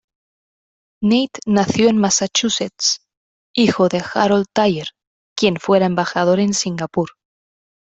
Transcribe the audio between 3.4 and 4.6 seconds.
hijo de Harold